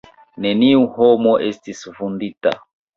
Neniu 0.45 0.81
homo 0.97 1.37
estis 1.51 1.87
vundita. 2.03 2.59